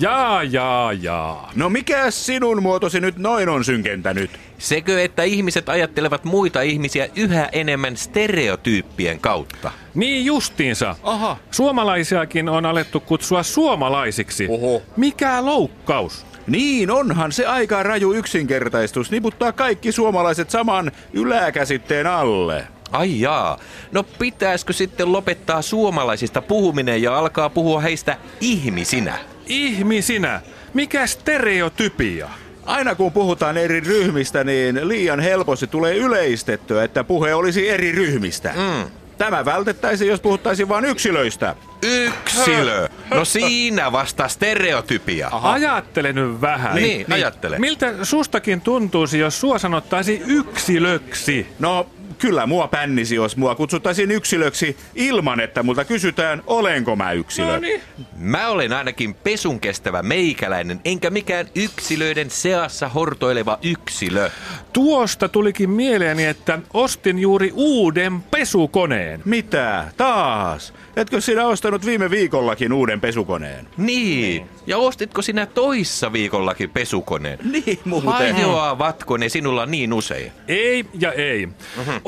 Jaa, 0.00 0.42
jaa, 0.42 0.92
jaa. 0.92 1.50
No 1.54 1.70
mikä 1.70 2.10
sinun 2.10 2.62
muotosi 2.62 3.00
nyt 3.00 3.16
noin 3.16 3.48
on 3.48 3.64
synkentänyt? 3.64 4.30
Sekö, 4.58 5.02
että 5.02 5.22
ihmiset 5.22 5.68
ajattelevat 5.68 6.24
muita 6.24 6.62
ihmisiä 6.62 7.08
yhä 7.16 7.48
enemmän 7.52 7.96
stereotyyppien 7.96 9.20
kautta? 9.20 9.70
Niin 9.94 10.24
justiinsa. 10.24 10.96
Aha. 11.02 11.36
Suomalaisiakin 11.50 12.48
on 12.48 12.66
alettu 12.66 13.00
kutsua 13.00 13.42
suomalaisiksi. 13.42 14.46
Oho. 14.50 14.82
Mikä 14.96 15.44
loukkaus? 15.44 16.26
Niin 16.46 16.90
onhan 16.90 17.32
se 17.32 17.46
aika 17.46 17.82
raju 17.82 18.12
yksinkertaistus 18.12 19.10
niputtaa 19.10 19.52
kaikki 19.52 19.92
suomalaiset 19.92 20.50
saman 20.50 20.92
yläkäsitteen 21.12 22.06
alle. 22.06 22.64
Ai 22.92 23.20
jaa. 23.20 23.58
No 23.92 24.02
pitäisikö 24.02 24.72
sitten 24.72 25.12
lopettaa 25.12 25.62
suomalaisista 25.62 26.42
puhuminen 26.42 27.02
ja 27.02 27.18
alkaa 27.18 27.50
puhua 27.50 27.80
heistä 27.80 28.16
ihmisinä? 28.40 29.18
Ihmisinä. 29.48 30.40
Mikä 30.74 31.06
stereotypia? 31.06 32.28
Aina 32.66 32.94
kun 32.94 33.12
puhutaan 33.12 33.56
eri 33.56 33.80
ryhmistä, 33.80 34.44
niin 34.44 34.88
liian 34.88 35.20
helposti 35.20 35.66
tulee 35.66 35.96
yleistettyä, 35.96 36.84
että 36.84 37.04
puhe 37.04 37.34
olisi 37.34 37.68
eri 37.68 37.92
ryhmistä. 37.92 38.52
Mm. 38.56 38.90
Tämä 39.18 39.44
vältettäisiin, 39.44 40.08
jos 40.08 40.20
puhuttaisiin 40.20 40.68
vain 40.68 40.84
yksilöistä. 40.84 41.54
Yksilö. 41.82 42.88
No 43.10 43.24
siinä 43.24 43.92
vasta 43.92 44.28
stereotypia. 44.28 45.30
Ajattele 45.32 46.12
nyt 46.12 46.40
vähän. 46.40 46.74
Niin, 46.76 47.12
ajattele. 47.12 47.58
Miltä 47.58 48.04
sustakin 48.04 48.60
tuntuisi, 48.60 49.18
jos 49.18 49.40
sua 49.40 49.58
sanottaisi 49.58 50.22
yksilöksi? 50.26 51.46
No, 51.58 51.86
kyllä 52.18 52.46
mua 52.46 52.68
pännisi, 52.68 53.14
jos 53.14 53.36
mua 53.36 53.54
kutsuttaisiin 53.54 54.10
yksilöksi 54.10 54.76
ilman, 54.94 55.40
että 55.40 55.62
multa 55.62 55.84
kysytään, 55.84 56.42
olenko 56.46 56.96
mä 56.96 57.12
yksilö. 57.12 57.52
No 57.52 57.58
niin. 57.58 57.80
Mä 58.16 58.48
olen 58.48 58.72
ainakin 58.72 59.14
pesun 59.14 59.60
kestävä 59.60 60.02
meikäläinen, 60.02 60.80
enkä 60.84 61.10
mikään 61.10 61.46
yksilöiden 61.54 62.30
seassa 62.30 62.88
hortoileva 62.88 63.58
yksilö. 63.62 64.30
Tuosta 64.72 65.28
tulikin 65.28 65.70
mieleeni, 65.70 66.24
että 66.24 66.58
ostin 66.74 67.18
juuri 67.18 67.50
uuden 67.54 68.20
pesukoneen. 68.20 69.22
Mitä? 69.24 69.92
Taas? 69.96 70.74
Etkö 70.96 71.20
sinä 71.20 71.46
ostanut 71.46 71.86
viime 71.86 72.10
viikollakin 72.10 72.72
uuden 72.72 73.00
pesukoneen? 73.00 73.68
Niin. 73.76 74.48
Ja 74.66 74.78
ostitko 74.78 75.22
sinä 75.22 75.46
toissa 75.46 76.12
viikollakin 76.12 76.70
pesukoneen? 76.70 77.38
Niin 77.44 77.78
muuten. 77.84 78.34
Hajoavatko 78.34 79.16
ne 79.16 79.28
sinulla 79.28 79.66
niin 79.66 79.92
usein? 79.92 80.32
Ei 80.48 80.84
ja 81.00 81.12
ei. 81.12 81.48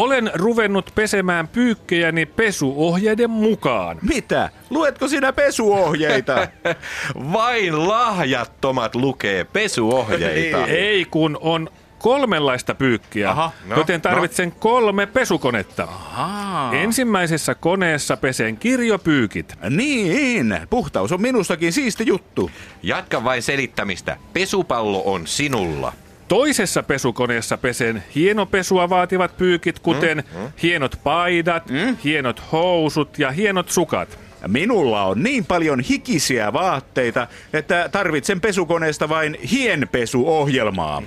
Olen 0.00 0.30
ruvennut 0.34 0.92
pesemään 0.94 1.48
pyykkejäni 1.48 2.26
pesuohjeiden 2.26 3.30
mukaan. 3.30 3.98
Mitä? 4.02 4.50
Luetko 4.70 5.08
sinä 5.08 5.32
pesuohjeita? 5.32 6.48
Vain 7.32 7.88
lahjattomat 7.88 8.94
lukee 8.94 9.44
pesuohjeita. 9.44 10.66
Ei 10.88 11.04
kun 11.04 11.38
on 11.40 11.70
kolmenlaista 11.98 12.74
pyykkiä, 12.74 13.30
Aha, 13.30 13.52
no, 13.66 13.76
joten 13.76 14.00
tarvitsen 14.00 14.52
kolme 14.52 15.06
pesukonetta. 15.06 15.88
Aa. 16.16 16.72
Ensimmäisessä 16.74 17.54
koneessa 17.54 18.16
pesen 18.16 18.56
kirjopyykit. 18.56 19.54
Niin, 19.70 20.58
puhtaus 20.70 21.12
on 21.12 21.22
minustakin 21.22 21.72
siisti 21.72 22.04
juttu. 22.06 22.50
Jatka 22.82 23.24
vain 23.24 23.42
selittämistä. 23.42 24.16
Pesupallo 24.32 25.02
on 25.04 25.26
sinulla. 25.26 25.92
Toisessa 26.31 26.83
pesukoneessa 26.83 27.58
pesen 27.58 28.05
hienopesua 28.14 28.89
vaativat 28.89 29.36
pyykit, 29.36 29.79
kuten 29.79 30.24
hienot 30.63 31.01
paidat, 31.05 31.63
hienot 32.05 32.42
housut 32.52 33.18
ja 33.18 33.30
hienot 33.30 33.70
sukat. 33.70 34.18
Minulla 34.46 35.05
on 35.05 35.23
niin 35.23 35.45
paljon 35.45 35.80
hikisiä 35.80 36.52
vaatteita, 36.52 37.27
että 37.52 37.89
tarvitsen 37.92 38.40
pesukoneesta 38.40 39.08
vain 39.08 39.39
hienpesuohjelmaa. 39.51 41.02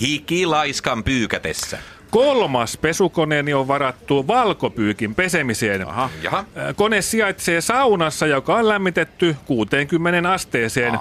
Hikilaiskan 0.00 1.04
pyykätessä. 1.04 1.78
Kolmas 2.16 2.76
pesukoneeni 2.76 3.54
on 3.54 3.68
varattu 3.68 4.26
valkopyykin 4.26 5.14
pesemiseen. 5.14 5.88
Aha. 5.88 6.10
Jaha. 6.22 6.44
Kone 6.76 7.02
sijaitsee 7.02 7.60
saunassa, 7.60 8.26
joka 8.26 8.54
on 8.54 8.68
lämmitetty 8.68 9.36
60 9.46 10.32
asteeseen. 10.32 10.98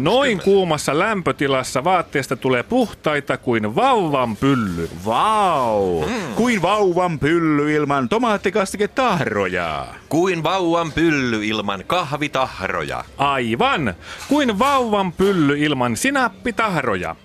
Noin 0.00 0.40
kuumassa 0.44 0.98
lämpötilassa 0.98 1.84
vaatteesta 1.84 2.36
tulee 2.36 2.62
puhtaita 2.62 3.36
kuin 3.36 3.74
vauvan 3.74 4.36
pylly. 4.36 4.88
Vau! 5.04 6.04
Kuin 6.34 6.62
vauvan 6.62 7.18
pylly 7.18 7.74
ilman 7.74 8.08
tomaattikastiketahroja. 8.08 9.86
Kuin 10.08 10.42
vauvan 10.42 10.92
pylly 10.92 11.46
ilman 11.46 11.84
kahvitahroja. 11.86 13.04
Aivan, 13.18 13.94
kuin 14.28 14.58
vauvan 14.58 15.12
pylly 15.12 15.58
ilman 15.58 15.96
sinappitahroja. 15.96 17.16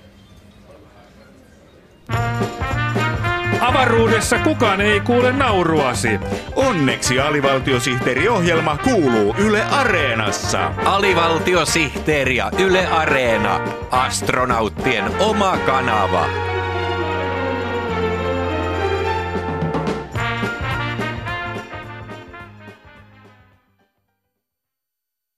Avaruudessa 3.61 4.37
kukaan 4.37 4.81
ei 4.81 4.99
kuule 4.99 5.31
nauruasi. 5.31 6.19
Onneksi 6.55 7.19
alivaltiosihteeriohjelma 7.19 8.77
kuuluu 8.77 9.35
Yle 9.37 9.63
Areenassa. 9.63 10.71
Alivaltiosihteeri 10.85 12.35
ja 12.35 12.51
Yle 12.59 12.87
Areena. 12.87 13.59
Astronauttien 13.91 15.03
oma 15.19 15.57
kanava. 15.65 16.50